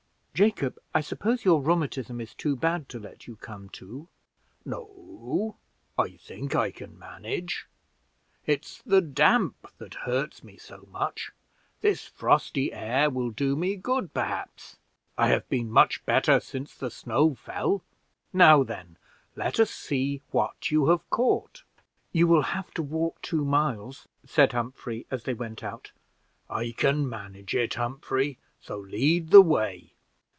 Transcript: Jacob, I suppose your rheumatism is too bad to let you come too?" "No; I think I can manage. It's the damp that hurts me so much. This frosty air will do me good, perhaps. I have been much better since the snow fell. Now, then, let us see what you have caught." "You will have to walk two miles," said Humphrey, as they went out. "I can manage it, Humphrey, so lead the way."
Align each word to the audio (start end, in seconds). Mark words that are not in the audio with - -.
Jacob, 0.33 0.79
I 0.95 1.01
suppose 1.01 1.45
your 1.45 1.61
rheumatism 1.61 2.19
is 2.19 2.33
too 2.33 2.55
bad 2.55 2.89
to 2.89 2.97
let 2.99 3.27
you 3.27 3.35
come 3.35 3.69
too?" 3.69 4.07
"No; 4.65 5.57
I 5.99 6.17
think 6.17 6.55
I 6.55 6.71
can 6.71 6.97
manage. 6.97 7.67
It's 8.47 8.81
the 8.81 9.01
damp 9.01 9.67
that 9.77 9.93
hurts 10.05 10.43
me 10.43 10.57
so 10.57 10.87
much. 10.89 11.31
This 11.81 12.07
frosty 12.07 12.73
air 12.73 13.07
will 13.11 13.29
do 13.29 13.55
me 13.55 13.75
good, 13.75 14.15
perhaps. 14.15 14.77
I 15.15 15.27
have 15.27 15.47
been 15.47 15.69
much 15.69 16.03
better 16.07 16.39
since 16.39 16.73
the 16.73 16.89
snow 16.89 17.35
fell. 17.35 17.83
Now, 18.33 18.63
then, 18.63 18.97
let 19.35 19.59
us 19.59 19.69
see 19.69 20.23
what 20.31 20.71
you 20.71 20.87
have 20.87 21.07
caught." 21.11 21.61
"You 22.13 22.25
will 22.25 22.43
have 22.43 22.73
to 22.75 22.81
walk 22.81 23.21
two 23.21 23.45
miles," 23.45 24.07
said 24.25 24.53
Humphrey, 24.53 25.05
as 25.11 25.25
they 25.25 25.35
went 25.35 25.61
out. 25.61 25.91
"I 26.49 26.71
can 26.71 27.07
manage 27.07 27.53
it, 27.53 27.75
Humphrey, 27.75 28.39
so 28.59 28.79
lead 28.79 29.29
the 29.29 29.41
way." 29.41 29.89